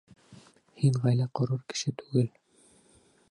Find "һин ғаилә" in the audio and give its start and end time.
0.83-1.27